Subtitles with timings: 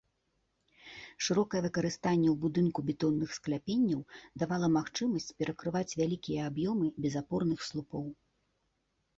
[1.25, 4.01] Шырокае выкарыстанне ў будынку бетонных скляпенняў
[4.45, 8.05] давала магчымасць перакрываць вялікія аб'ёмы без апорных слупоў.